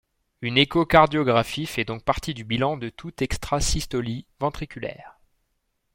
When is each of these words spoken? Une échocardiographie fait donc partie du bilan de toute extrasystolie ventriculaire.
Une 0.41 0.57
échocardiographie 0.57 1.67
fait 1.67 1.85
donc 1.85 2.03
partie 2.03 2.33
du 2.33 2.43
bilan 2.43 2.75
de 2.75 2.89
toute 2.89 3.21
extrasystolie 3.21 4.25
ventriculaire. 4.39 5.19